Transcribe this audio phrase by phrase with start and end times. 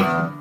[0.00, 0.32] All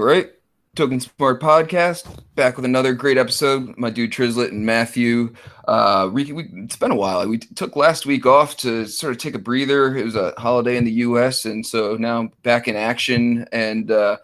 [0.00, 0.30] right.
[0.74, 3.78] Token Smart Podcast back with another great episode.
[3.78, 5.32] My dude Trizlet and Matthew.
[5.68, 7.28] Uh, we, we, it's been a while.
[7.28, 9.96] We took last week off to sort of take a breather.
[9.96, 13.46] It was a holiday in the U.S., and so now back in action.
[13.52, 14.16] And uh,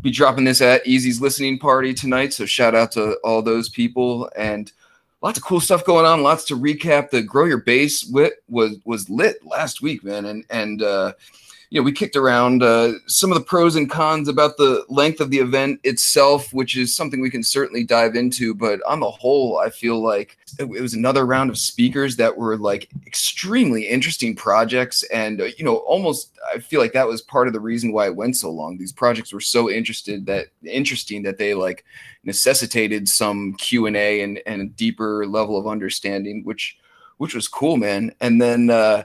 [0.00, 2.32] be dropping this at Easy's listening party tonight.
[2.32, 4.72] So shout out to all those people and
[5.22, 6.22] lots of cool stuff going on.
[6.22, 7.10] Lots to recap.
[7.10, 10.82] The Grow Your Base wit was was lit last week, man, and and.
[10.82, 11.12] Uh,
[11.70, 15.20] you know, we kicked around uh, some of the pros and cons about the length
[15.20, 18.54] of the event itself, which is something we can certainly dive into.
[18.54, 22.56] But on the whole, I feel like it, was another round of speakers that were
[22.56, 27.48] like extremely interesting projects, and uh, you know, almost I feel like that was part
[27.48, 28.78] of the reason why it went so long.
[28.78, 31.84] These projects were so interested that interesting that they like
[32.22, 36.78] necessitated some Q and A and and a deeper level of understanding, which
[37.16, 38.14] which was cool, man.
[38.20, 38.70] And then.
[38.70, 39.02] uh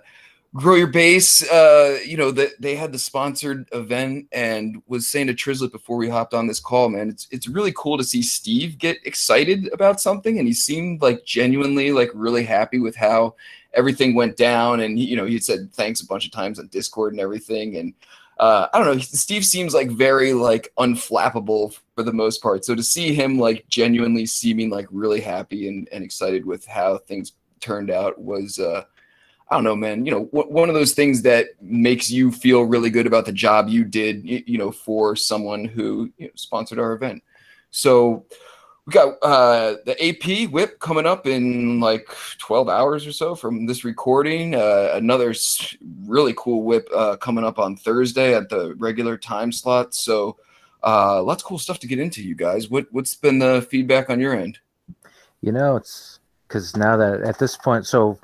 [0.53, 5.27] grow your base uh you know that they had the sponsored event and was saying
[5.27, 8.21] to Trizlet before we hopped on this call man it's it's really cool to see
[8.21, 13.33] steve get excited about something and he seemed like genuinely like really happy with how
[13.73, 17.13] everything went down and you know he said thanks a bunch of times on discord
[17.13, 17.93] and everything and
[18.41, 19.01] uh, I don't know.
[19.03, 22.65] Steve seems like very like unflappable for the most part.
[22.65, 26.97] So to see him like genuinely seeming like really happy and, and excited with how
[26.97, 28.85] things turned out was uh,
[29.51, 30.05] I don't know, man.
[30.05, 33.67] You know, one of those things that makes you feel really good about the job
[33.67, 37.21] you did, you, you know, for someone who you know, sponsored our event.
[37.69, 38.25] So
[38.85, 43.65] we got uh, the AP whip coming up in like 12 hours or so from
[43.65, 44.55] this recording.
[44.55, 45.35] Uh, another
[46.05, 49.93] really cool whip uh, coming up on Thursday at the regular time slot.
[49.93, 50.37] So
[50.81, 52.69] uh, lots of cool stuff to get into, you guys.
[52.69, 54.59] What what's been the feedback on your end?
[55.41, 58.17] You know, it's because now that at this point, so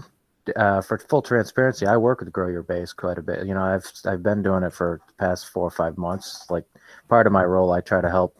[0.56, 3.45] uh, for full transparency, I work with Grow Your Base quite a bit.
[3.45, 6.45] You know, I've I've been doing it for the past four or five months.
[6.50, 6.66] Like
[7.09, 8.38] part of my role, I try to help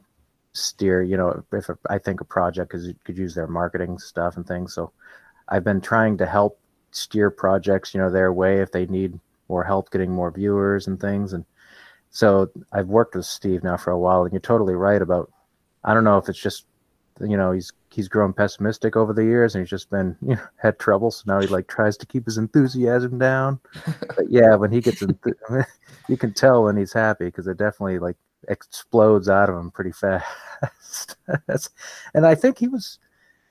[0.54, 1.04] steer.
[1.04, 4.74] You know, if I think a project because could use their marketing stuff and things.
[4.74, 4.92] So
[5.50, 6.60] I've been trying to help
[6.92, 9.20] steer projects, you know, their way if they need
[9.50, 11.34] more help getting more viewers and things.
[11.34, 11.46] And
[12.10, 15.32] so I've worked with Steve now for a while, and you're totally right about.
[15.84, 16.66] I don't know if it's just
[17.22, 20.48] you know he's he's grown pessimistic over the years and he's just been you know
[20.58, 21.12] had trouble.
[21.12, 23.60] So now he like tries to keep his enthusiasm down.
[24.16, 25.66] But yeah when he gets enth-
[26.08, 28.18] you can tell when he's happy because it definitely like
[28.48, 31.18] explodes out of him pretty fast.
[32.14, 33.00] And i think he was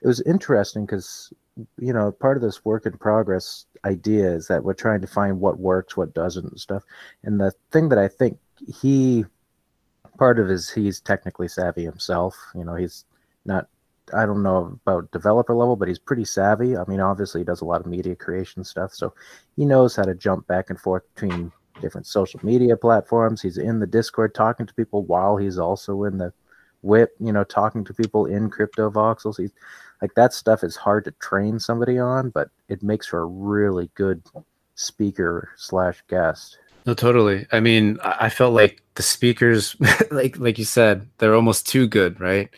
[0.02, 1.32] it was interesting because
[1.78, 5.40] you know part of this work in progress idea is that we're trying to find
[5.40, 6.82] what works what doesn't and stuff.
[7.22, 8.38] And the thing that i think
[8.80, 9.24] he
[10.16, 12.36] part of is he's technically savvy himself.
[12.54, 13.04] You know he's
[13.46, 13.68] not
[14.14, 16.76] I don't know about developer level, but he's pretty savvy.
[16.76, 19.14] I mean, obviously he does a lot of media creation stuff, so
[19.56, 23.42] he knows how to jump back and forth between different social media platforms.
[23.42, 26.32] He's in the Discord talking to people while he's also in the
[26.82, 29.38] whip, you know, talking to people in crypto voxels.
[29.38, 29.52] He's
[30.00, 33.90] like that stuff is hard to train somebody on, but it makes for a really
[33.94, 34.22] good
[34.74, 36.58] speaker slash guest.
[36.84, 37.46] No, totally.
[37.50, 39.76] I mean, I felt like the speakers,
[40.10, 42.50] like like you said, they're almost too good, right?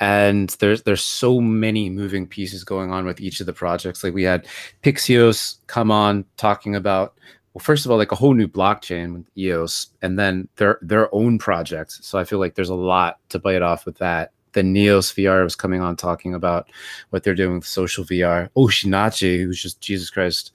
[0.00, 4.02] And there's there's so many moving pieces going on with each of the projects.
[4.02, 4.46] Like we had
[4.82, 7.14] Pixeos come on talking about
[7.52, 11.14] well first of all like a whole new blockchain with eos and then their their
[11.14, 12.00] own projects.
[12.02, 14.32] So i feel like there's a lot to bite off with that.
[14.52, 16.70] The neos vr was coming on talking about
[17.10, 20.50] what they're doing with social vr Osinachi who's just jesus christ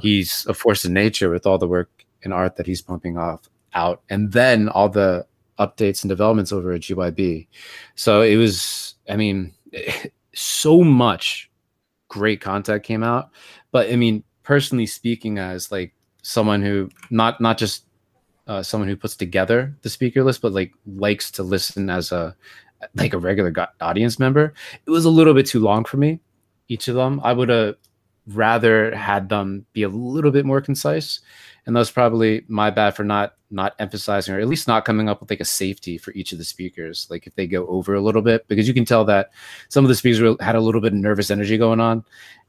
[0.00, 1.90] he's a force of nature with all the work
[2.22, 4.02] and art that he's pumping off out.
[4.08, 5.26] And then all the
[5.66, 7.46] updates and developments over at GYB.
[7.94, 9.54] So it was, I mean,
[10.34, 11.50] so much
[12.08, 13.30] great content came out.
[13.70, 17.86] But I mean, personally speaking, as like someone who not not just
[18.46, 22.36] uh, someone who puts together the speaker list, but like likes to listen as a
[22.96, 24.52] like a regular audience member,
[24.86, 26.20] it was a little bit too long for me.
[26.68, 27.76] Each of them, I would have
[28.26, 31.20] rather had them be a little bit more concise.
[31.66, 35.20] And that's probably my bad for not not emphasizing or at least not coming up
[35.20, 38.00] with like a safety for each of the speakers like if they go over a
[38.00, 39.30] little bit because you can tell that
[39.68, 42.02] some of the speakers had a little bit of nervous energy going on.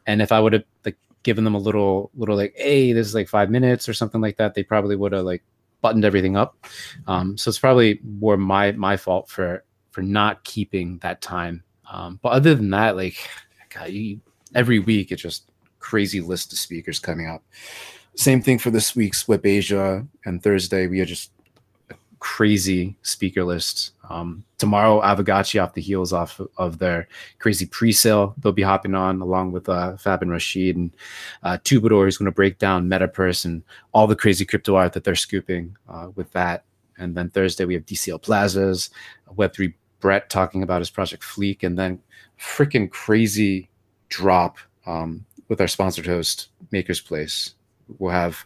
[0.08, 3.16] And if i would have like given them a little little like hey this is
[3.16, 5.44] like five minutes or something like that they probably would have like
[5.84, 6.58] buttoned everything up.
[7.06, 11.64] Um, so it's probably more my my fault for for not keeping that time.
[11.92, 13.18] Um, but other than that like
[13.72, 14.20] God, you,
[14.56, 15.52] every week it just
[15.84, 17.44] crazy list of speakers coming up
[18.16, 20.88] same thing for this week's Web Asia and Thursday.
[20.88, 21.32] We had just
[21.90, 23.92] a crazy speaker list.
[24.10, 27.08] Um, tomorrow, Aavegotchi off the heels off of their
[27.40, 30.96] crazy pre-sale, they'll be hopping on along with uh, Fab and Rashid and
[31.42, 33.64] uh, Tubador, who's going to break down MetaPurse and
[33.94, 36.66] all the crazy crypto art that they're scooping uh, with that.
[36.98, 38.92] And then Thursday we have DCL Plazas,
[39.36, 42.00] Web3 Brett talking about his project Fleek, and then
[42.40, 43.70] freaking crazy
[44.10, 47.54] drop um, with our sponsored host Maker's Place.
[48.00, 48.44] We'll have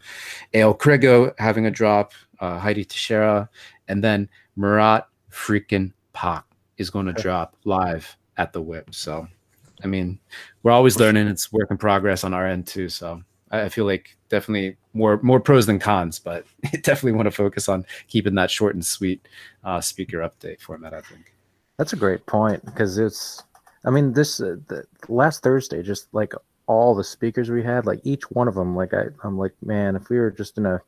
[0.54, 2.12] Ale Krego having a drop,
[2.42, 3.50] uh, Heidi Teixeira,
[3.88, 4.28] and then
[4.58, 6.44] Murat freaking Pak
[6.78, 8.94] is going to drop live at the whip.
[8.94, 9.26] So,
[9.86, 10.20] I mean,
[10.64, 11.30] we're always learning.
[11.30, 12.90] It's work in progress on our end too.
[12.90, 13.22] So,
[13.52, 16.46] I feel like definitely more more pros than cons, but
[16.82, 19.26] definitely want to focus on keeping that short and sweet
[19.64, 20.94] uh, speaker update format.
[20.94, 21.32] I think
[21.78, 23.44] that's a great point because it's.
[23.86, 26.34] I mean, this uh, the, last Thursday, just like
[26.68, 29.96] all the speakers we had, like each one of them, like I, I'm like, man,
[29.96, 30.82] if we were just in a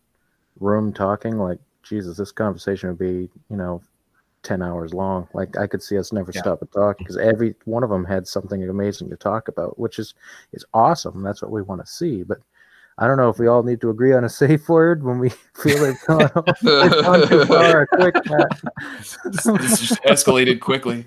[0.59, 3.81] room talking, like Jesus, this conversation would be, you know,
[4.43, 5.27] 10 hours long.
[5.33, 6.41] Like I could see us never yeah.
[6.41, 9.99] stop and talk because every one of them had something amazing to talk about, which
[9.99, 10.13] is
[10.53, 11.23] is awesome.
[11.23, 12.23] That's what we want to see.
[12.23, 12.39] But
[12.97, 15.29] I don't know if we all need to agree on a safe word when we
[15.55, 16.19] feel they've gone,
[16.61, 17.87] they've gone too far.
[17.87, 18.61] Quick, Matt.
[19.23, 21.05] this, this just escalated quickly.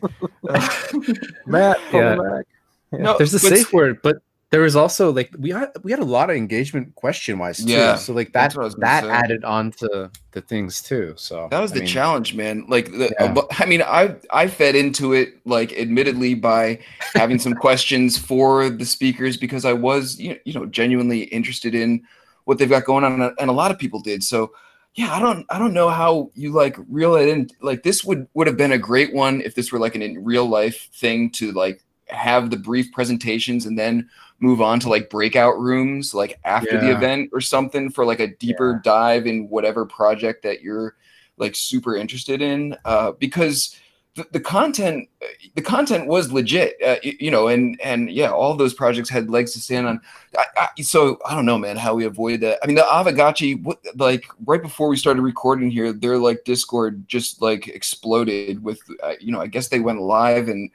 [1.47, 2.17] Matt, yeah.
[2.17, 2.47] back.
[2.93, 2.99] Yeah.
[2.99, 4.19] No, there's a safe word, but
[4.53, 7.73] there was also like we had we had a lot of engagement question wise too.
[7.73, 9.09] Yeah, so like that that say.
[9.09, 11.15] added on to the things too.
[11.17, 12.67] So that was I the mean, challenge, man.
[12.69, 13.35] Like the, yeah.
[13.59, 16.81] I mean, I I fed into it like admittedly by
[17.15, 21.75] having some questions for the speakers because I was you know, you know genuinely interested
[21.75, 22.03] in
[22.45, 24.23] what they've got going on, and a lot of people did.
[24.23, 24.53] So
[24.95, 27.49] yeah, I don't I don't know how you like reel it in.
[27.63, 30.23] Like this would would have been a great one if this were like an in
[30.23, 31.83] real life thing to like
[32.13, 34.09] have the brief presentations and then
[34.43, 36.81] move on to like breakout rooms like after yeah.
[36.81, 38.81] the event or something for like a deeper yeah.
[38.83, 40.97] dive in whatever project that you're
[41.39, 43.77] like super interested in uh, because
[44.15, 45.09] the, the content
[45.55, 49.53] the content was legit uh, you know and and yeah all those projects had legs
[49.53, 50.01] to stand on
[50.37, 53.63] I, I, so i don't know man how we avoid that i mean the Aavegotchi
[53.63, 58.81] what like right before we started recording here their like discord just like exploded with
[59.03, 60.71] uh, you know i guess they went live and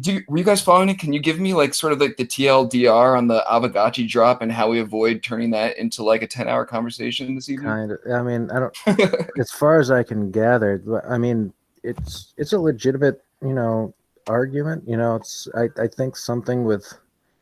[0.00, 0.98] do were you guys following it?
[0.98, 4.50] Can you give me like sort of like the TLDR on the Aavegotchi drop and
[4.50, 7.68] how we avoid turning that into like a 10 hour conversation this evening?
[7.68, 7.98] Kind of.
[8.12, 11.52] I mean, I don't, as far as I can gather, I mean,
[11.82, 13.94] it's, it's a legitimate, you know,
[14.26, 14.84] argument.
[14.86, 16.92] You know, it's, I, I think something with,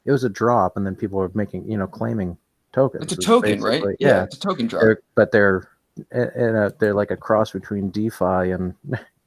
[0.04, 2.36] it was a drop and then people were making, you know, claiming
[2.72, 3.04] tokens.
[3.04, 3.82] It's a token, right?
[3.98, 4.82] Yeah, yeah, it's a token drop.
[4.82, 5.68] They're, but they're,
[6.12, 8.75] in a, they're like a cross between DeFi and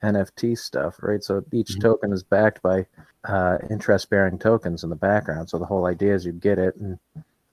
[0.05, 1.23] NFT stuff, right?
[1.23, 1.81] So each mm-hmm.
[1.81, 2.85] token is backed by
[3.23, 5.49] uh, interest bearing tokens in the background.
[5.49, 6.99] So the whole idea is you get it, and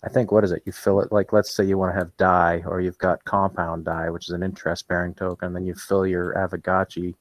[0.05, 0.63] I think what is it?
[0.67, 3.85] You fill it like let's say you want to have DAI, or you've got compound
[3.85, 5.53] DAI, which is an interest bearing token.
[5.53, 7.15] Then you fill your Aavegotchi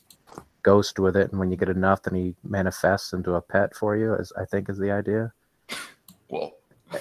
[0.63, 3.95] ghost with it, and when you get enough, then he manifests into a pet for
[3.95, 4.15] you.
[4.15, 5.31] As I think is the idea.
[6.29, 6.53] Well,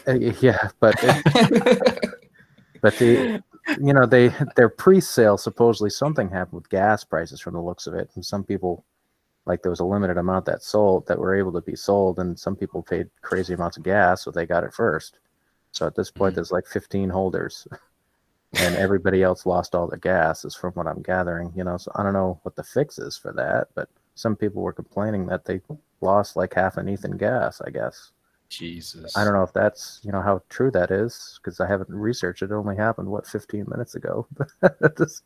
[0.06, 1.99] uh, yeah, but it,
[2.81, 3.43] but the
[3.81, 7.94] you know they their pre-sale supposedly something happened with gas prices from the looks of
[7.94, 8.84] it and some people
[9.46, 12.38] like there was a limited amount that sold that were able to be sold and
[12.38, 15.19] some people paid crazy amounts of gas so they got it first
[15.72, 16.37] so at this point mm-hmm.
[16.37, 17.67] there's like 15 holders
[18.55, 21.90] and everybody else lost all the gas is from what i'm gathering you know so
[21.94, 25.44] i don't know what the fix is for that but some people were complaining that
[25.44, 25.61] they
[26.00, 28.11] lost like half an ethan gas i guess
[28.50, 29.17] Jesus.
[29.17, 32.42] I don't know if that's you know how true that is because I haven't researched
[32.42, 32.50] it.
[32.50, 34.26] It only happened what 15 minutes ago.
[34.99, 35.23] Just,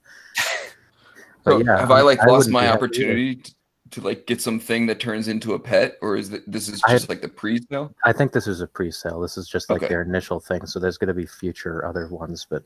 [1.45, 3.55] so yeah, have I like I lost my opportunity to,
[3.91, 7.11] to, like get something that turns into a pet, or is that this is just
[7.11, 7.95] I, like the pre-sale?
[8.05, 9.21] I think this is a pre-sale.
[9.21, 9.89] This is just like okay.
[9.89, 10.67] their initial thing.
[10.67, 12.63] So there's going to be future other ones, but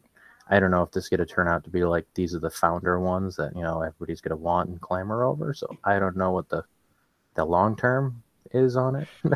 [0.50, 2.40] I don't know if this is going to turn out to be like these are
[2.40, 5.54] the founder ones that you know everybody's going to want and clamor over.
[5.54, 6.64] So I don't know what the
[7.34, 8.22] the long term
[8.52, 9.08] is on it.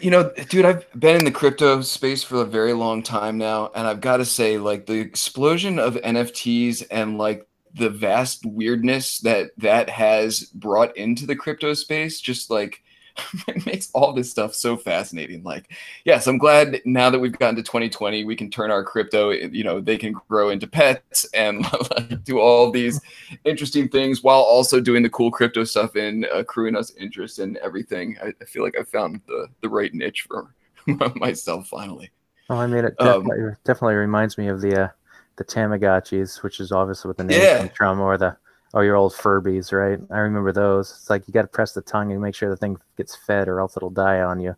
[0.00, 3.70] You know, dude, I've been in the crypto space for a very long time now,
[3.74, 9.18] and I've got to say, like, the explosion of NFTs and like the vast weirdness
[9.20, 12.82] that that has brought into the crypto space, just like
[13.48, 15.42] it makes all this stuff so fascinating.
[15.42, 15.72] Like,
[16.04, 19.64] yes, I'm glad now that we've gotten to 2020, we can turn our crypto, you
[19.64, 21.66] know, they can grow into pets and
[22.24, 23.00] do all these
[23.44, 28.16] interesting things while also doing the cool crypto stuff and accruing us interest and everything.
[28.22, 30.54] I, I, feel like I found the, the right niche for
[31.16, 32.10] myself finally.
[32.50, 34.88] Oh, I mean, it um, definitely, um, definitely reminds me of the, uh,
[35.36, 37.58] the Tamagotchis, which is obviously what the name yeah.
[37.58, 38.36] comes from, or the
[38.74, 40.00] Oh, your old Furbies, right?
[40.10, 40.90] I remember those.
[40.90, 43.48] It's like you got to press the tongue and make sure the thing gets fed,
[43.48, 44.56] or else it'll die on you.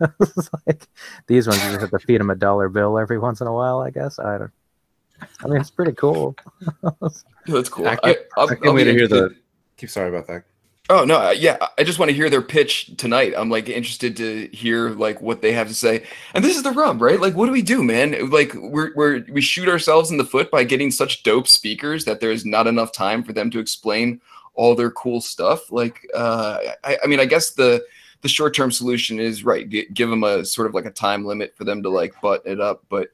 [0.20, 0.88] it's like
[1.28, 3.52] these ones, you just have to feed them a dollar bill every once in a
[3.52, 3.78] while.
[3.80, 4.50] I guess I don't.
[5.44, 6.34] I mean, it's pretty cool.
[7.46, 7.86] That's cool.
[7.86, 9.36] I can't, I, I can't wait to hear the
[9.76, 10.44] keep sorry about that.
[10.90, 13.32] Oh no, uh, yeah, I just want to hear their pitch tonight.
[13.34, 16.04] I'm like interested to hear like what they have to say.
[16.34, 17.18] And this is the rub, right?
[17.18, 18.28] Like, what do we do, man?
[18.28, 22.20] Like, we're we're we shoot ourselves in the foot by getting such dope speakers that
[22.20, 24.20] there is not enough time for them to explain
[24.52, 25.72] all their cool stuff.
[25.72, 27.82] Like, uh, I, I mean, I guess the
[28.20, 31.56] the short term solution is right, give them a sort of like a time limit
[31.56, 33.08] for them to like button it up, but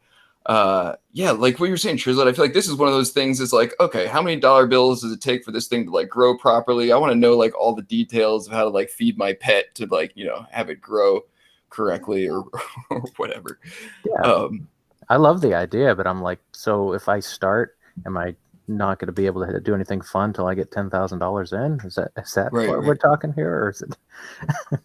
[0.46, 3.10] uh yeah like what you're saying Trizlet, i feel like this is one of those
[3.10, 5.90] things is like okay how many dollar bills does it take for this thing to
[5.90, 6.92] like grow properly?
[6.92, 9.74] I want to know like all the details of how to like feed my pet
[9.74, 11.20] to like you know have it grow
[11.68, 12.44] correctly or,
[12.90, 13.58] or whatever.
[14.04, 14.22] Yeah.
[14.22, 14.68] Um
[15.10, 18.34] i love the idea but i'm like so if i start am i
[18.68, 21.52] not going to be able to do anything fun until I get ten thousand dollars
[21.52, 21.80] in.
[21.84, 22.86] Is that is that right, what right.
[22.86, 23.96] we're talking here, or is it?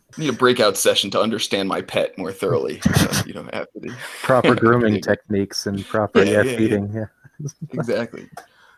[0.18, 2.82] need a breakout session to understand my pet more thoroughly.
[2.96, 6.94] Uh, you know, after the proper grooming techniques and proper yeah, yeah, yeah feeding.
[6.94, 7.06] Yeah.
[7.72, 8.28] exactly,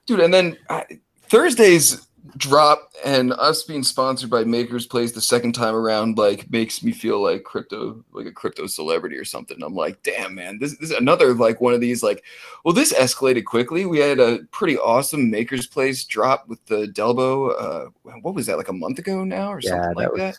[0.05, 0.19] dude.
[0.19, 0.81] And then uh,
[1.23, 6.83] Thursdays drop and us being sponsored by Makers Place the second time around like makes
[6.83, 9.61] me feel like crypto like a crypto celebrity or something.
[9.61, 12.23] I'm like, damn man, this, this is another like one of these like
[12.65, 13.85] well this escalated quickly.
[13.85, 17.89] We had a pretty awesome Makers Place drop with the Delbo uh
[18.21, 20.37] what was that like a month ago now or yeah, something like that, was, that?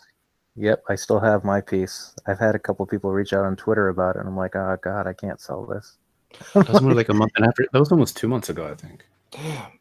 [0.55, 2.13] Yep, I still have my piece.
[2.27, 4.77] I've had a couple people reach out on Twitter about it and I'm like, "Oh
[4.81, 5.97] god, I can't sell this."
[6.53, 7.65] that was more like a month and after.
[7.71, 9.05] That was almost 2 months ago, I think.
[9.31, 9.79] Damn.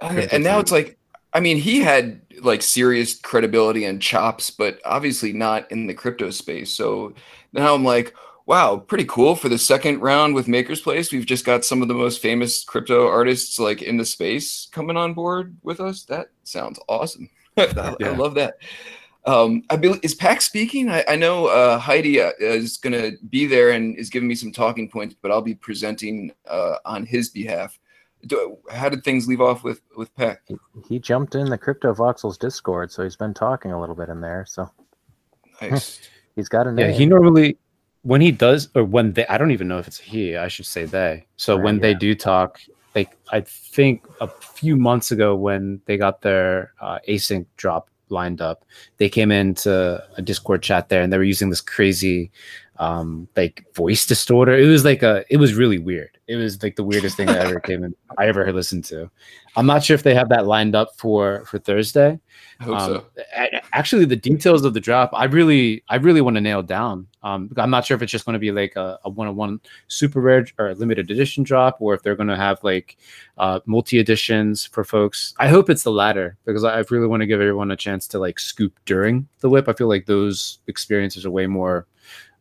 [0.00, 0.98] And, and now it's like
[1.34, 6.30] I mean, he had like serious credibility and chops, but obviously not in the crypto
[6.30, 6.70] space.
[6.70, 7.12] So
[7.52, 8.14] now I'm like,
[8.46, 11.10] wow, pretty cool for the second round with Maker's Place.
[11.10, 14.96] We've just got some of the most famous crypto artists like in the space coming
[14.96, 16.04] on board with us.
[16.04, 17.28] That sounds awesome.
[17.56, 18.10] I, yeah.
[18.10, 18.58] I, love that.
[19.26, 20.90] Um, I believe is Pak's speaking.
[20.90, 24.34] I, I know uh, Heidi uh, is going to be there and is giving me
[24.34, 27.78] some talking points, but I'll be presenting uh, on his behalf
[28.26, 30.42] do, how did things leave off with with Pak?
[30.46, 30.56] He,
[30.88, 34.20] he, jumped in the Crypto Voxels Discord, so he's been talking a little bit in
[34.20, 34.44] there.
[34.46, 34.70] So
[35.60, 36.00] nice.
[36.36, 36.90] he's got a name.
[36.90, 37.58] Yeah, he normally
[38.02, 40.36] when he does or when they I don't even know if it's he.
[40.36, 41.26] I should say they.
[41.36, 41.82] So right, when yeah.
[41.82, 42.60] they do talk,
[42.94, 48.40] like I think a few months ago when they got their uh, async drop lined
[48.40, 48.64] up,
[48.98, 52.30] they came into a Discord chat there and they were using this crazy
[52.78, 54.56] um like voice distorter.
[54.56, 56.18] It was like a it was really weird.
[56.26, 59.10] It was like the weirdest thing that ever came in i ever listened to.
[59.56, 62.18] I'm not sure if they have that lined up for for thursday.
[62.58, 63.06] I hope um, so.
[63.72, 67.06] actually the details of the drop i really i really want to nail down.
[67.22, 70.20] Um i'm not sure if it's just going to be like a, a one-on-one super
[70.20, 72.96] rare or limited edition drop or if they're going to have like
[73.38, 75.34] uh multi editions for folks.
[75.38, 78.18] I hope it's the latter because i really want to give everyone a chance to
[78.18, 79.68] like scoop during the whip.
[79.68, 81.86] I feel like those experiences are way more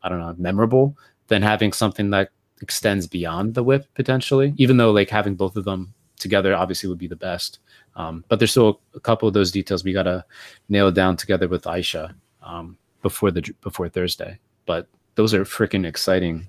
[0.04, 2.30] I don't know, memorable than having something that
[2.62, 4.54] extends beyond the whip potentially.
[4.58, 7.60] Even though like having both of them together obviously would be the best.
[7.96, 10.26] Um, but there's still a couple of those details we gotta
[10.70, 14.40] nail down together with Aisha um, before the before Thursday.
[14.66, 16.48] But those are freaking exciting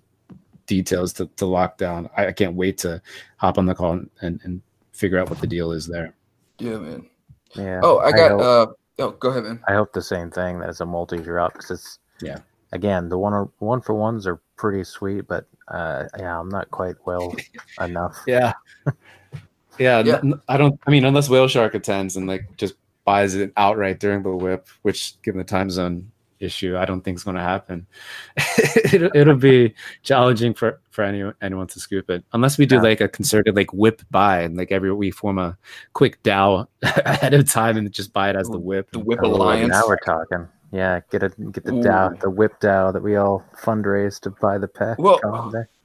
[0.67, 2.09] details to, to lock down.
[2.17, 3.03] I, I, can't wait to
[3.37, 6.15] hop on the call and, and figure out what the deal is there.
[6.59, 7.07] Yeah, man.
[7.55, 7.81] Yeah.
[7.83, 8.19] Oh, I got.
[8.21, 9.63] I hope, uh, oh, go ahead, man.
[9.69, 12.39] I hope the same thing that it's a multi drop because it's yeah
[12.75, 16.97] again, the one one for ones are pretty sweet, but uh, yeah, I'm not quite
[17.07, 17.35] well
[17.81, 18.17] enough.
[18.27, 18.53] Yeah.
[19.79, 20.17] yeah, yeah.
[20.17, 20.79] N- I don't.
[20.87, 24.69] I mean, unless Whale Shark attends and like just buys it outright during the whip,
[24.83, 27.87] which given the time zone issue, I don't think is going to happen.
[28.93, 32.83] it'll, it'll be challenging for for anyone anyone to scoop it, unless we do yeah.
[32.83, 35.57] like a concerted like whip buy and like every we form a
[35.93, 38.91] quick DAO ahead of time and just buy it as the whip.
[38.91, 39.71] The whip alliance.
[39.71, 40.49] Now we're talking.
[40.75, 42.19] Yeah, get a get the Ooh.
[42.21, 44.99] the whip DAO that we all fundraise to buy the pet.
[44.99, 45.21] Well,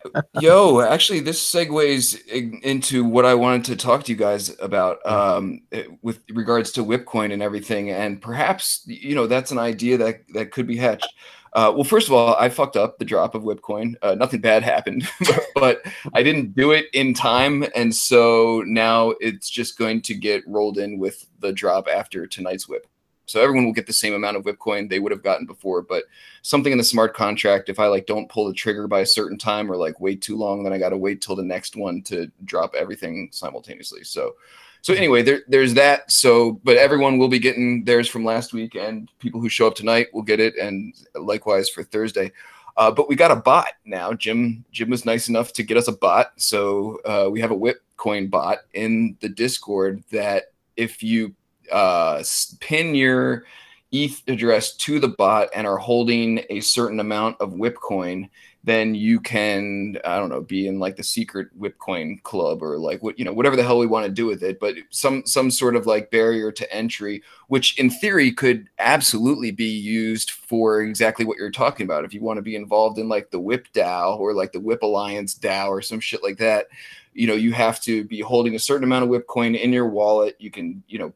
[0.41, 5.61] yo, actually, this segues into what I wanted to talk to you guys about um,
[5.71, 10.21] eh, with regards to Whipcoin and everything, and perhaps you know that's an idea that
[10.33, 11.13] that could be hatched.
[11.53, 13.93] Uh, well, first of all, I fucked up the drop of Whipcoin.
[14.01, 15.07] Uh, nothing bad happened,
[15.53, 15.83] but
[16.15, 20.79] I didn't do it in time, and so now it's just going to get rolled
[20.79, 22.87] in with the drop after tonight's whip.
[23.29, 25.81] So everyone will get the same amount of Whipcoin they would have gotten before.
[25.81, 26.05] But
[26.41, 29.37] something in the smart contract, if I like don't pull the trigger by a certain
[29.37, 32.01] time or like wait too long, then I got to wait till the next one
[32.03, 34.03] to drop everything simultaneously.
[34.03, 34.35] So,
[34.81, 36.11] so anyway, there, there's that.
[36.11, 39.75] So, but everyone will be getting theirs from last week, and people who show up
[39.75, 42.31] tonight will get it, and likewise for Thursday.
[42.77, 44.13] Uh, but we got a bot now.
[44.13, 47.55] Jim Jim was nice enough to get us a bot, so uh, we have a
[47.55, 51.35] Whipcoin bot in the Discord that if you
[51.71, 52.23] uh,
[52.59, 53.45] pin your
[53.91, 58.29] ETH address to the bot and are holding a certain amount of Whipcoin,
[58.63, 63.01] then you can I don't know be in like the secret Whipcoin club or like
[63.01, 65.49] what you know whatever the hell we want to do with it, but some some
[65.49, 71.25] sort of like barrier to entry, which in theory could absolutely be used for exactly
[71.25, 72.03] what you're talking about.
[72.03, 74.83] If you want to be involved in like the Whip DAO or like the Whip
[74.83, 76.67] Alliance DAO or some shit like that,
[77.13, 80.35] you know you have to be holding a certain amount of Whipcoin in your wallet.
[80.37, 81.13] You can you know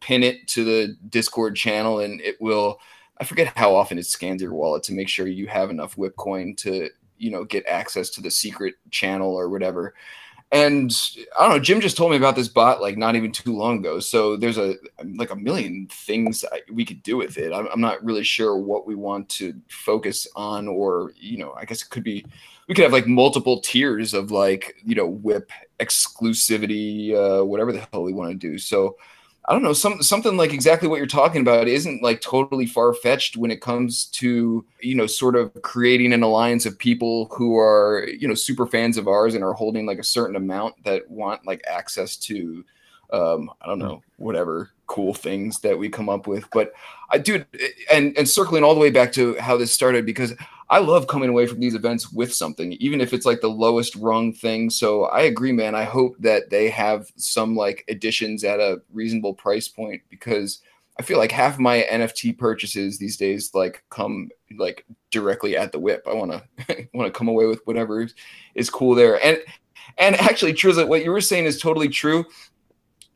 [0.00, 2.78] pin it to the Discord channel and it will
[3.18, 6.56] I forget how often it scans your wallet to make sure you have enough Whipcoin
[6.58, 9.94] to, you know, get access to the secret channel or whatever.
[10.52, 10.92] And
[11.38, 13.78] I don't know, Jim just told me about this bot like not even too long
[13.78, 13.98] ago.
[13.98, 14.74] So there's a
[15.16, 17.52] like a million things we could do with it.
[17.52, 21.64] I'm, I'm not really sure what we want to focus on, or you know, I
[21.64, 22.24] guess it could be
[22.68, 25.50] we could have like multiple tiers of like you know whip
[25.80, 28.56] exclusivity, uh, whatever the hell we want to do.
[28.58, 28.96] So
[29.46, 32.94] I don't know, some something like exactly what you're talking about isn't like totally far
[32.94, 37.58] fetched when it comes to you know sort of creating an alliance of people who
[37.58, 41.08] are you know super fans of ours and are holding like a certain amount that
[41.10, 42.64] want like access to
[43.12, 46.48] um, I don't know whatever cool things that we come up with.
[46.50, 46.72] But
[47.10, 47.44] I do,
[47.92, 50.34] and and circling all the way back to how this started because
[50.70, 53.94] I love coming away from these events with something, even if it's like the lowest
[53.96, 54.70] rung thing.
[54.70, 55.74] So I agree, man.
[55.74, 60.60] I hope that they have some like additions at a reasonable price point because
[60.98, 65.78] I feel like half my NFT purchases these days like come like directly at the
[65.78, 66.06] whip.
[66.08, 68.06] I want to want to come away with whatever
[68.54, 69.22] is cool there.
[69.24, 69.38] And
[69.98, 72.24] and actually, Trizlet, what you were saying is totally true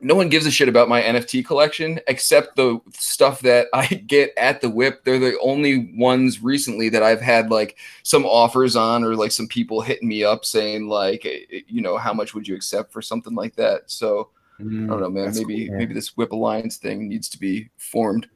[0.01, 4.33] no one gives a shit about my NFT collection except the stuff that I get
[4.37, 5.05] at the whip.
[5.05, 9.49] They're the only ones recently that I've had like some offers on or like some
[9.49, 13.03] people hitting me up saying like, eh, you know, how much would you accept for
[13.03, 13.83] something like that?
[13.87, 15.35] So mm, I don't know, man.
[15.35, 15.79] Maybe cool, yeah.
[15.79, 18.29] maybe this whip alliance thing needs to be formed.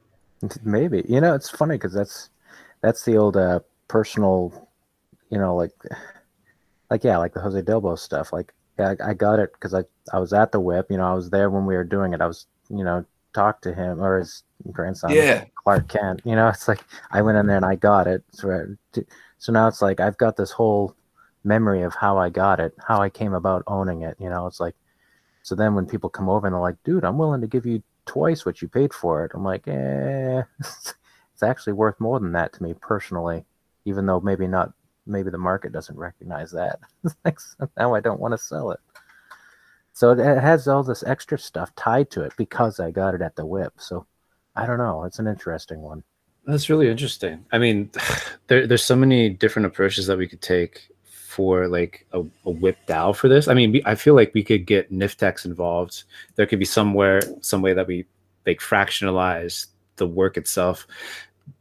[0.63, 2.29] Maybe you know it's funny because that's
[2.81, 4.67] that's the old uh, personal,
[5.29, 5.71] you know, like
[6.89, 8.33] like yeah, like the Jose Delbo stuff.
[8.33, 10.87] Like I, I got it because I, I was at the whip.
[10.89, 12.21] You know, I was there when we were doing it.
[12.21, 16.21] I was, you know, talk to him or his grandson, yeah, Clark Kent.
[16.25, 18.23] You know, it's like I went in there and I got it.
[18.31, 18.75] So,
[19.37, 20.95] so now it's like I've got this whole
[21.43, 24.17] memory of how I got it, how I came about owning it.
[24.19, 24.75] You know, it's like
[25.43, 27.83] so then when people come over and they're like, "Dude, I'm willing to give you
[28.05, 32.53] twice what you paid for it," I'm like, "Eh, it's actually worth more than that
[32.53, 33.45] to me personally,
[33.85, 34.71] even though maybe not
[35.05, 36.79] maybe the market doesn't recognize that.
[37.77, 38.79] now I don't want to sell it.
[39.93, 43.35] So it has all this extra stuff tied to it because I got it at
[43.35, 43.73] the whip.
[43.77, 44.07] So
[44.55, 45.03] I don't know.
[45.03, 46.03] It's an interesting one.
[46.45, 47.45] That's really interesting.
[47.51, 47.91] I mean,
[48.47, 52.77] there, there's so many different approaches that we could take for like a, a whip
[52.87, 53.47] DAO for this.
[53.47, 56.03] I mean, I feel like we could get Niftex involved.
[56.35, 58.05] There could be somewhere, some way that we
[58.45, 60.87] like fractionalize the work itself.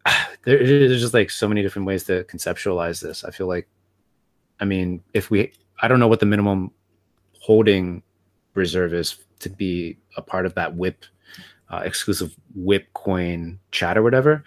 [0.44, 3.24] there, there's just like so many different ways to conceptualize this.
[3.24, 3.68] I feel like,
[4.60, 6.70] I mean, if we, I don't know what the minimum
[7.40, 8.02] holding
[8.54, 11.04] reserve is to be a part of that whip
[11.72, 14.44] uh, exclusive whip coin chat or whatever.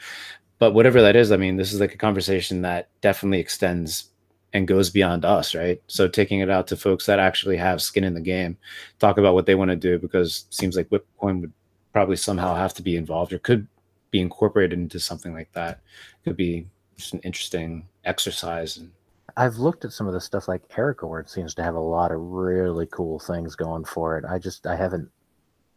[0.60, 4.10] But whatever that is, I mean, this is like a conversation that definitely extends
[4.54, 5.82] and goes beyond us, right?
[5.88, 8.58] So taking it out to folks that actually have skin in the game,
[9.00, 11.52] talk about what they want to do because seems like Whipcoin would
[11.92, 13.68] probably somehow have to be involved or could
[14.16, 15.82] be incorporated into something like that
[16.24, 18.78] could be just an interesting exercise.
[18.78, 18.92] And
[19.36, 22.22] I've looked at some of the stuff like Aragon seems to have a lot of
[22.22, 24.24] really cool things going for it.
[24.24, 25.10] I just I haven't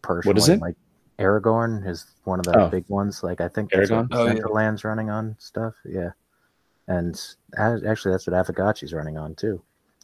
[0.02, 0.60] personally what is it?
[0.60, 0.76] like
[1.18, 2.68] Aragon is one of the oh.
[2.68, 3.24] big ones.
[3.24, 4.88] Like I think Aragon oh, Decentraland's yeah.
[4.88, 5.74] running on stuff.
[5.84, 6.10] Yeah.
[6.86, 7.20] And
[7.58, 9.60] actually that's what Aavegotchi's running on too.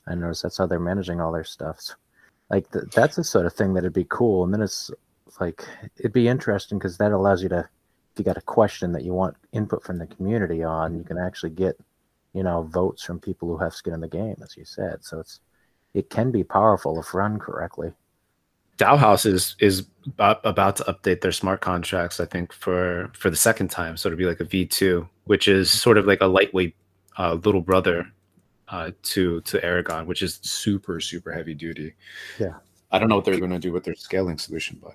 [0.09, 1.81] I noticed that's how they're managing all their stuff.
[1.81, 1.95] So,
[2.51, 4.43] like the, that's the sort of thing that'd be cool.
[4.45, 4.91] And then it's
[5.41, 5.65] like
[5.99, 7.69] it'd be interesting because that allows you to
[8.15, 11.19] if you got a question that you want input from the community on, you can
[11.19, 11.77] actually get,
[12.33, 15.05] you know, votes from people who have skin in the game, as you said.
[15.05, 15.41] So it's
[15.95, 17.93] it can be powerful if run correctly.
[18.79, 19.87] DAOhaus is is
[20.19, 22.21] about to update their smart contracts.
[22.21, 25.49] I think for for the second time, so it'll be like a V two, which
[25.49, 26.77] is sort of like a lightweight
[27.19, 28.07] uh, little brother
[28.69, 31.95] uh, to to Aragon, which is super super heavy duty.
[32.39, 32.55] Yeah,
[32.93, 34.95] I don't know what they're going to do with their scaling solution, but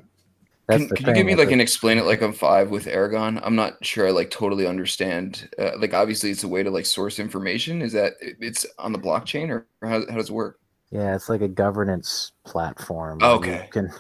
[0.70, 3.40] can, can you give me like an explain it like I'm five with Aragon?
[3.44, 5.50] I'm not sure I like totally understand.
[5.58, 7.82] Uh, like obviously it's a way to like source information.
[7.82, 10.60] Is that it's on the blockchain or, or how, how does it work?
[10.92, 13.20] Yeah, it's like a governance platform.
[13.22, 13.64] okay.
[13.66, 13.92] You can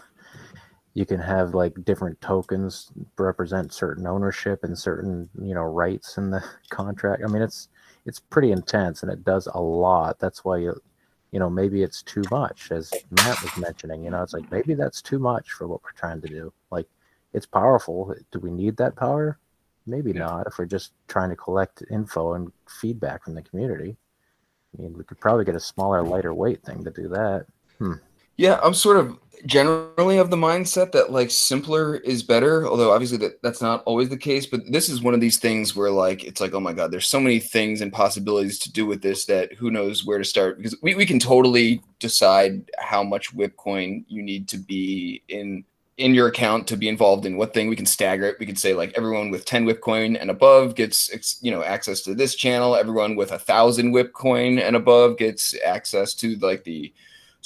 [0.93, 6.29] you can have like different tokens represent certain ownership and certain you know rights in
[6.29, 7.23] the contract.
[7.25, 7.69] I mean it's
[8.05, 10.19] it's pretty intense and it does a lot.
[10.19, 10.81] That's why you
[11.31, 14.03] you know, maybe it's too much, as Matt was mentioning.
[14.03, 16.53] You know, it's like maybe that's too much for what we're trying to do.
[16.71, 16.87] Like,
[17.33, 18.15] it's powerful.
[18.31, 19.37] Do we need that power?
[19.85, 20.25] Maybe yeah.
[20.25, 20.47] not.
[20.47, 23.97] If we're just trying to collect info and feedback from the community,
[24.77, 27.45] I mean, we could probably get a smaller, lighter weight thing to do that.
[27.77, 27.93] Hmm.
[28.39, 33.17] Yeah, I'm sort of generally of the mindset that like simpler is better although obviously
[33.17, 36.25] that, that's not always the case but this is one of these things where like
[36.25, 39.23] it's like oh my god there's so many things and possibilities to do with this
[39.23, 44.03] that who knows where to start because we, we can totally decide how much whipcoin
[44.09, 45.63] you need to be in
[45.97, 47.67] in your account to be involved in what thing.
[47.67, 48.39] We can stagger it.
[48.39, 52.15] We can say like everyone with 10 whipcoin and above gets you know access to
[52.15, 52.75] this channel.
[52.75, 56.93] Everyone with a thousand whipcoin and above gets access to like the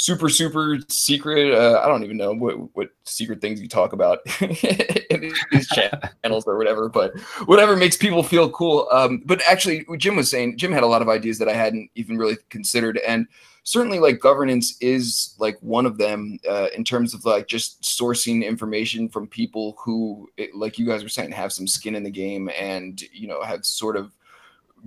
[0.04, 4.20] super super secret uh, i don't even know what, what secret things you talk about
[4.42, 8.86] in these channels or whatever but whatever makes people feel cool.
[8.92, 11.90] Um, but actually jim was saying jim had a lot of ideas that i hadn't
[11.96, 12.98] even really considered.
[13.08, 13.28] And
[13.64, 18.46] certainly like governance is like one of them uh, in terms of like just sourcing
[18.46, 22.50] information from people who like you guys were saying have some skin in the game
[22.60, 24.12] and you know have sort of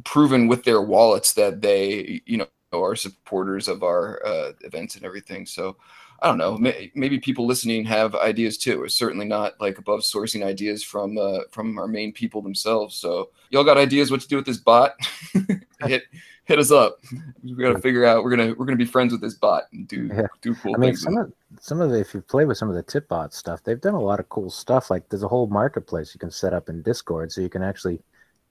[0.05, 2.47] proven with their wallets that they you know
[2.83, 5.47] are supporters of our uh, events and everything.
[5.47, 5.77] So
[6.21, 6.57] I don't know.
[6.57, 8.85] May, maybe people listening have ideas too.
[8.85, 12.97] It's certainly not like above sourcing ideas from uh, from our main people themselves.
[12.97, 14.95] So y'all got ideas what to do with this bot?
[15.81, 16.05] hit
[16.47, 17.01] hit us up.
[17.45, 18.25] We got to figure out.
[18.25, 20.27] We're gonna we're gonna be friends with this bot and do yeah.
[20.41, 21.03] do cool I mean, things.
[21.03, 23.63] Some of some of the if you play with some of the tip bot stuff,
[23.63, 24.91] they've done a lot of cool stuff.
[24.91, 28.01] Like there's a whole marketplace you can set up in Discord, so you can actually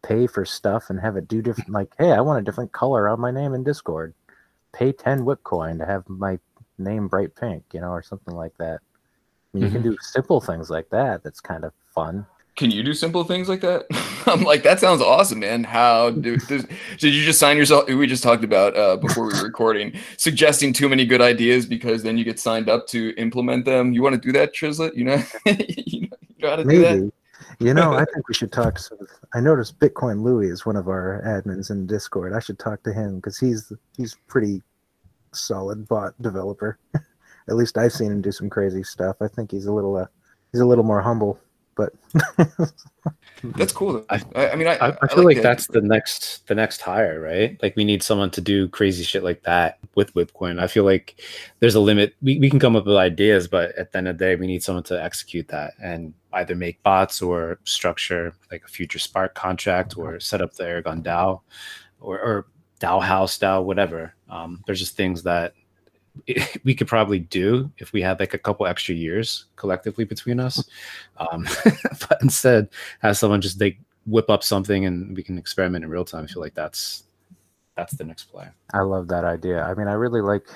[0.05, 1.69] pay for stuff and have it do different.
[1.75, 4.13] Like, hey, I want a different color on my name in Discord.
[4.73, 6.39] Pay ten whip coin to have my
[6.77, 8.79] name bright pink, you know, or something like that.
[8.79, 9.63] I mean, mm-hmm.
[9.63, 9.91] You can mm-hmm.
[9.91, 11.23] do simple things like that.
[11.23, 12.25] That's kind of fun.
[12.55, 13.85] Can you do simple things like that?
[14.27, 15.65] I'm like, that sounds awesome, man.
[15.65, 16.67] How do did
[17.01, 17.87] you just sign yourself?
[17.87, 22.03] We just talked about uh, before we were recording, suggesting too many good ideas because
[22.03, 23.91] then you get signed up to implement them.
[23.91, 24.93] You want to do that, Trizlet?
[24.95, 26.77] You know, you know how to Maybe.
[26.77, 27.13] do that.
[27.59, 28.75] You know, I think we should talk.
[28.75, 28.97] To.
[29.33, 32.33] I noticed Bitcoin Louie is one of our admins in Discord.
[32.33, 34.61] I should talk to him because he's he's pretty
[35.33, 36.77] solid bot developer.
[37.47, 39.17] At least I've seen him do some crazy stuff.
[39.21, 40.07] I think he's a little uh,
[40.51, 41.39] he's a little more humble
[41.75, 41.93] but
[43.43, 44.05] that's cool.
[44.09, 47.19] I, I mean, I, I, I feel like, like that's the next the next hire,
[47.19, 47.61] right?
[47.61, 50.59] Like we need someone to do crazy shit like that with Whipcoin.
[50.59, 51.21] I feel like
[51.59, 52.15] there's a limit.
[52.21, 54.47] We, we can come up with ideas, but at the end of the day, we
[54.47, 59.35] need someone to execute that and either make bots or structure like a future smart
[59.35, 61.41] contract or set up the Aragon DAO
[61.99, 62.47] or, or
[62.79, 64.13] DAOhaus DAO, whatever.
[64.29, 65.53] Um, there's just things that
[66.63, 70.67] we could probably do if we had like a couple extra years collectively between us.
[71.17, 71.47] Um,
[72.09, 76.05] but instead, have someone just like whip up something and we can experiment in real
[76.05, 76.23] time.
[76.23, 77.03] I feel like that's
[77.75, 78.47] that's the next play.
[78.73, 79.63] I love that idea.
[79.63, 80.47] I mean, I really like.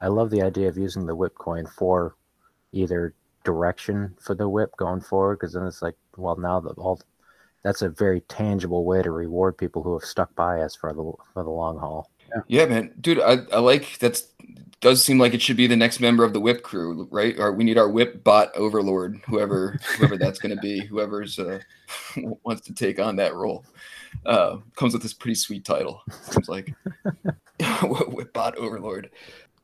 [0.00, 2.16] I love the idea of using the whip coin for
[2.72, 7.00] either direction for the whip going forward, because then it's like, well, now the all
[7.62, 11.12] that's a very tangible way to reward people who have stuck by us for the
[11.32, 12.10] for the long haul.
[12.28, 14.28] Yeah, yeah man, dude, I, I like that's
[14.80, 17.38] does seem like it should be the next member of the whip crew, right?
[17.38, 21.60] Or we need our whip bot overlord, whoever whoever that's going to be, whoever's uh,
[22.44, 23.64] wants to take on that role.
[24.26, 26.02] Uh, comes with this pretty sweet title.
[26.30, 26.74] Seems like
[27.82, 29.10] whip bot overlord.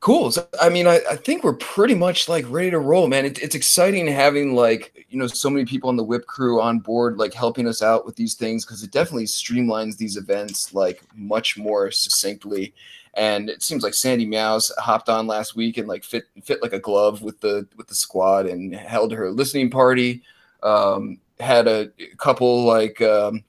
[0.01, 0.31] Cool.
[0.31, 3.23] So, I mean, I, I think we're pretty much like ready to roll, man.
[3.23, 6.79] It, it's exciting having like you know so many people on the whip crew on
[6.79, 11.03] board, like helping us out with these things because it definitely streamlines these events like
[11.15, 12.73] much more succinctly
[13.15, 16.73] and it seems like Sandy Meows hopped on last week and like fit fit like
[16.73, 20.23] a glove with the with the squad and held her listening party.
[20.63, 23.43] Um, had a couple like um,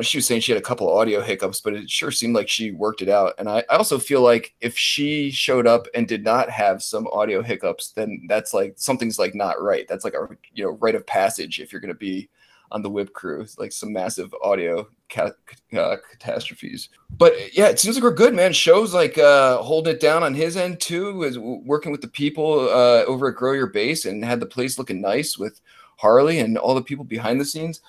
[0.00, 2.70] she was saying she had a couple audio hiccups, but it sure seemed like she
[2.70, 3.34] worked it out.
[3.38, 7.06] And I, I also feel like if she showed up and did not have some
[7.08, 9.86] audio hiccups, then that's like something's like not right.
[9.88, 12.28] That's like a you know rite of passage if you're going to be
[12.72, 15.30] on the whip crew, like some massive audio ca-
[15.76, 16.88] uh, catastrophes.
[17.16, 18.52] But yeah, it seems like we're good, man.
[18.52, 22.68] Shows like uh, holding it down on his end too, is working with the people
[22.68, 25.60] uh, over at Grow Your Base and had the place looking nice with
[25.96, 27.80] Harley and all the people behind the scenes.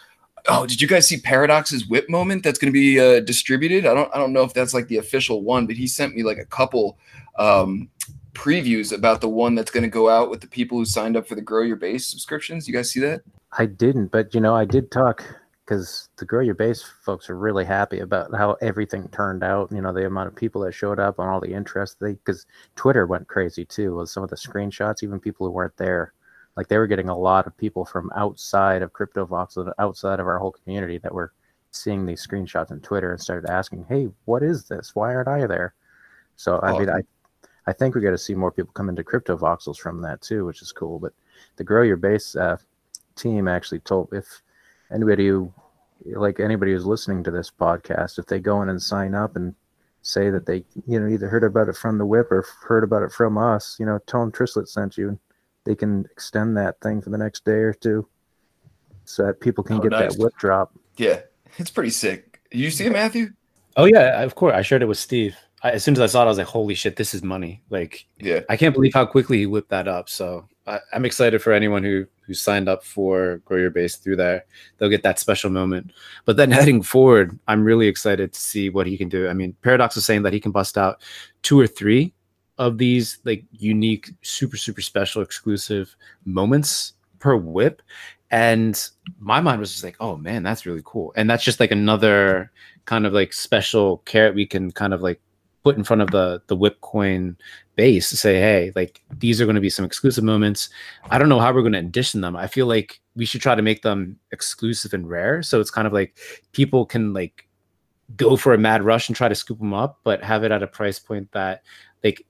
[0.49, 3.85] Oh, did you guys see Paradox's whip moment that's going to be uh, distributed?
[3.85, 6.21] I don't, I don't know if that's like the official one, but he sent me
[6.21, 6.97] like a couple
[7.39, 7.89] um,
[8.33, 11.27] previews about the one that's going to go out with the people who signed up
[11.27, 12.67] for the Grow Your Base subscriptions.
[12.67, 13.21] You guys see that?
[13.57, 15.23] I didn't, but you know, I did talk
[15.65, 19.71] because the Grow Your Base folks are really happy about how everything turned out.
[19.71, 21.99] You know, the amount of people that showed up on all the interest.
[21.99, 25.03] They because Twitter went crazy too with some of the screenshots.
[25.03, 26.13] Even people who weren't there,
[26.57, 30.39] like they were getting a lot of people from outside of CryptoVoxels, outside of our
[30.39, 31.33] whole community, that were
[31.71, 34.95] seeing these screenshots on Twitter and started asking, "Hey, what is this?
[34.95, 35.75] Why aren't I there?"
[36.35, 37.01] So I mean, I
[37.67, 40.45] I think we got to see more people come into crypto voxels from that too,
[40.45, 40.99] which is cool.
[40.99, 41.13] But
[41.55, 42.57] the Grow Your Base uh,
[43.15, 44.41] team actually told if
[44.91, 45.51] anybody who
[46.05, 49.55] like anybody who's listening to this podcast, if they go in and sign up and
[50.01, 53.03] say that they you know either heard about it from the whip or heard about
[53.03, 53.77] it from us.
[53.79, 55.19] You know, tell them Trizlet sent you, and
[55.63, 58.05] they can extend that thing for the next day or two,
[59.05, 60.15] so that people can Oh, get nice.
[60.15, 60.73] that whip drop.
[60.97, 61.21] Yeah,
[61.57, 62.41] it's pretty sick.
[62.51, 63.29] You see it, Matthew?
[63.77, 64.53] Oh yeah, of course.
[64.53, 65.37] I shared it with Steve.
[65.63, 67.61] I, as soon as I saw it, I was like, "Holy shit, this is money!"
[67.69, 68.41] Like, Yeah.
[68.49, 70.09] I can't believe how quickly he whipped that up.
[70.09, 74.17] So I, I'm excited for anyone who who signed up for Grow Your Base through
[74.17, 74.45] there.
[74.77, 75.91] They'll get that special moment.
[76.25, 79.27] But then heading forward, I'm really excited to see what he can do.
[79.27, 81.01] I mean, Paradox was saying that he can bust out
[81.41, 82.13] two or three
[82.57, 85.95] of these like unique, super super special, exclusive
[86.25, 87.81] moments per whip.
[88.31, 88.81] And
[89.19, 91.13] my mind was just like, oh man, that's really cool.
[91.15, 92.51] And that's just like another
[92.85, 95.21] kind of like special carrot we can kind of like
[95.63, 97.37] put in front of the the whip coin
[97.75, 100.69] base to say hey like these are going to be some exclusive moments.
[101.09, 102.35] I don't know how we're going to edition them.
[102.35, 105.41] I feel like we should try to make them exclusive and rare.
[105.41, 106.17] So it's kind of like
[106.51, 107.47] people can like
[108.17, 110.61] go for a mad rush and try to scoop them up but have it at
[110.61, 111.63] a price point that
[112.03, 112.25] like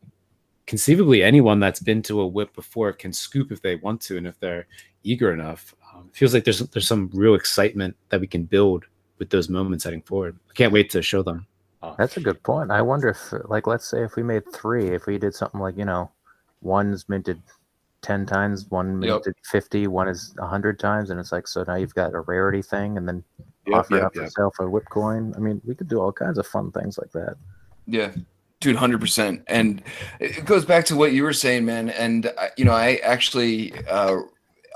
[0.68, 4.28] conceivably anyone that's been to a whip before can scoop if they want to and
[4.28, 4.68] if they're
[5.04, 5.76] eager enough.
[5.94, 8.86] Um, feels like there's there's some real excitement that we can build
[9.18, 10.38] with those moments heading forward.
[10.50, 11.48] I can't wait to show them
[11.98, 12.72] That's a good point.
[12.72, 15.78] I wonder if, like, let's say if we made three, if we did something like,
[15.78, 16.12] you know,
[16.62, 17.42] one's minted
[18.02, 19.26] 10 times, one Yep.
[19.26, 21.10] minted 50, one is 100 times.
[21.10, 23.24] And it's like, so now you've got a rarity thing and then
[23.66, 24.30] Yep, offer yep, up yep.
[24.36, 25.34] for a whip coin.
[25.36, 27.36] I mean, we could do all kinds of fun things like that.
[27.88, 28.12] Yeah,
[28.60, 29.44] dude, hundred percent.
[29.48, 29.82] And
[30.20, 31.90] it goes back to what you were saying, man.
[31.90, 34.18] And I- you know, I actually uh,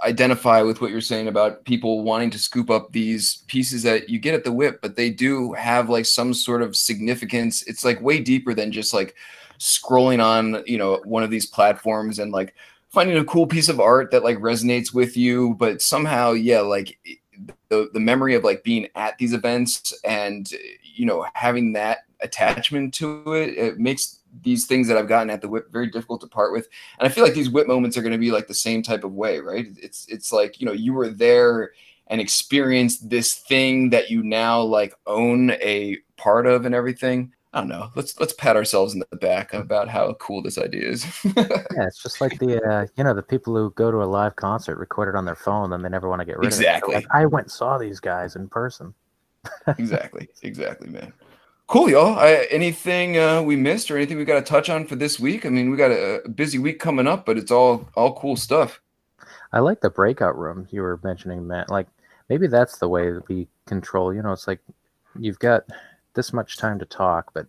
[0.05, 4.19] identify with what you're saying about people wanting to scoop up these pieces that you
[4.19, 7.63] get at the whip, but they do have like some sort of significance.
[7.63, 9.15] It's like way deeper than just like
[9.59, 12.53] scrolling on, you know, one of these platforms and like
[12.89, 16.97] finding a cool piece of art that like resonates with you, but somehow, yeah, like
[17.69, 20.51] the the memory of like being at these events and
[20.83, 25.41] you know having that attachment to it it makes these things that i've gotten at
[25.41, 26.67] the whip very difficult to part with.
[26.99, 29.03] And i feel like these whip moments are going to be like the same type
[29.03, 29.67] of way right?
[29.81, 31.71] It's it's like you know you were there
[32.07, 37.33] and experienced this thing that you now like own a part of and everything.
[37.53, 37.89] I don't know.
[37.95, 41.05] Let's let's pat ourselves in the back about how cool this idea is.
[41.35, 44.35] Yeah, it's just like the, uh, you know, the people who go to a live
[44.35, 46.95] concert, record it on their phone, then they never want to get rid Exactly.
[46.95, 47.07] of it.
[47.07, 48.93] They're Like, I went and saw these guys in person.
[49.77, 50.27] exactly.
[50.41, 51.13] Exactly man
[51.67, 54.95] cool y'all I, anything uh, we missed or anything we got to touch on for
[54.95, 57.87] this week i mean we got a, a busy week coming up but it's all
[57.95, 58.81] all cool stuff
[59.51, 61.69] I like the breakout room you were mentioning, Matt.
[61.69, 61.87] Like
[62.29, 64.13] maybe that's the way that we control.
[64.13, 64.59] You know, it's like
[65.19, 65.63] you've got
[66.13, 67.47] this much time to talk, but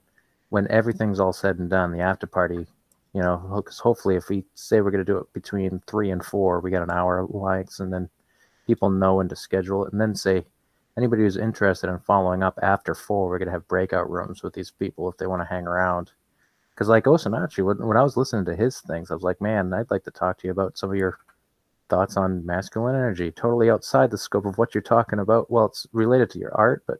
[0.50, 2.66] when everything's all said and done, the after party,
[3.14, 6.24] you know, because hopefully if we say we're going to do it between three and
[6.24, 8.08] four, we got an hour likes, and then
[8.66, 10.44] people know when to schedule it, and then say
[10.98, 14.70] anybody who's interested in following up after four, we're to have breakout rooms with these
[14.70, 16.10] people if they want to hang around.
[16.70, 19.72] Because like Osinachi, when, when I was listening to his things, I was like, man,
[19.72, 21.18] I'd like to talk to you about some of your
[21.88, 25.86] thoughts on masculine energy totally outside the scope of what you're talking about well it's
[25.92, 26.98] related to your art but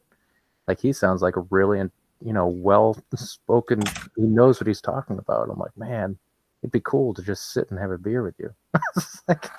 [0.66, 1.78] like he sounds like a really
[2.24, 3.82] you know well spoken
[4.16, 6.16] he knows what he's talking about i'm like man
[6.62, 8.50] it'd be cool to just sit and have a beer with you.
[9.28, 9.50] Like,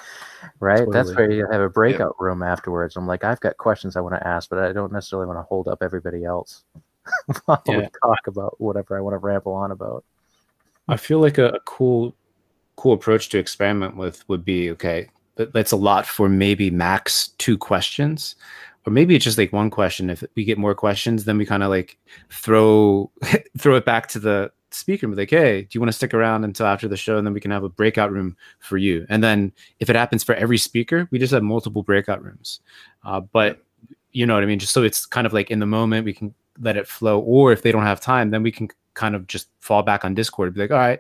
[0.60, 0.88] right?
[0.92, 2.96] That's where you have a breakout room afterwards.
[2.96, 5.44] I'm like i've got questions i want to ask but i don't necessarily want to
[5.44, 6.64] hold up everybody else
[7.46, 10.04] while we talk about whatever i want to ramble on about.
[10.90, 12.16] I feel like a, a cool,
[12.76, 15.10] cool approach to experiment with would be okay.
[15.36, 18.36] That, that's a lot for maybe max two questions,
[18.88, 20.10] or maybe it's just like one question.
[20.10, 22.00] If we get more questions, then we kind of like
[22.32, 23.12] throw
[23.58, 26.14] throw it back to the speaker and be like, "Hey, do you want to stick
[26.14, 29.06] around until after the show?" And then we can have a breakout room for you.
[29.10, 32.60] And then if it happens for every speaker, we just have multiple breakout rooms.
[33.04, 33.64] Uh, but
[34.12, 34.60] you know what I mean?
[34.60, 37.20] Just so it's kind of like in the moment, we can let it flow.
[37.20, 40.14] Or if they don't have time, then we can kind of just fall back on
[40.14, 41.00] Discord and be like, all right,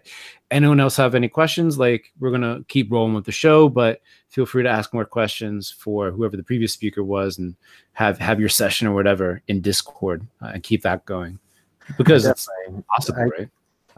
[0.51, 1.77] anyone else have any questions?
[1.77, 5.69] Like, we're gonna keep rolling with the show, but feel free to ask more questions
[5.71, 7.55] for whoever the previous speaker was, and
[7.93, 11.39] have have your session or whatever in Discord uh, and keep that going
[11.97, 12.84] because it's Definitely.
[12.95, 13.49] possible, I- right?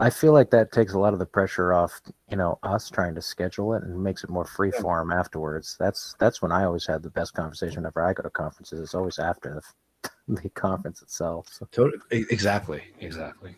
[0.02, 3.14] I feel like that takes a lot of the pressure off, you know, us trying
[3.14, 5.76] to schedule it and makes it more free form afterwards.
[5.78, 8.80] That's that's when I always have the best conversation whenever I go to conferences.
[8.80, 9.62] It's always after
[10.02, 10.10] the,
[10.42, 11.46] the conference itself.
[11.52, 13.54] So Totally, exactly, exactly.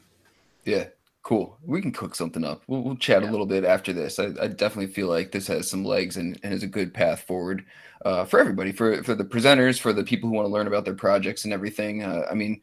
[0.64, 0.85] yeah
[1.22, 4.26] cool we can cook something up we'll, we'll chat a little bit after this I,
[4.42, 7.64] I definitely feel like this has some legs and, and is a good path forward
[8.04, 10.85] uh, for everybody for for the presenters for the people who want to learn about
[10.85, 12.61] their projects and everything uh, i mean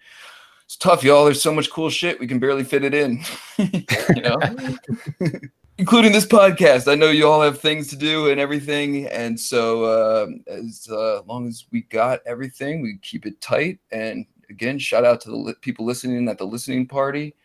[0.71, 1.25] it's tough y'all.
[1.25, 2.17] There's so much cool shit.
[2.17, 3.21] We can barely fit it in
[3.57, 4.39] you know?
[5.77, 6.89] Including this podcast.
[6.89, 9.05] I know you all have things to do and everything.
[9.07, 13.79] And so uh, as uh, long as we got everything we keep it tight.
[13.91, 17.35] And again shout out to the li- people listening at the listening party.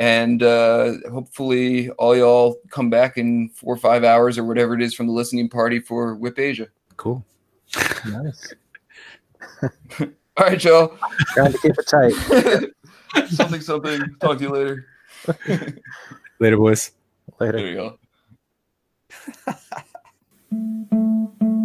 [0.00, 4.82] And uh, hopefully, all y'all come back in four or five hours or whatever it
[4.82, 6.66] is from the listening party for Whip Asia.
[6.96, 7.24] Cool.
[8.04, 8.52] Nice.
[10.36, 10.98] All right, y'all.
[11.28, 12.12] Trying to keep it tight.
[13.30, 14.16] something, something.
[14.20, 14.86] Talk to you later.
[16.40, 16.90] Later, boys.
[17.38, 17.58] Later.
[17.58, 17.98] There you
[21.40, 21.50] go.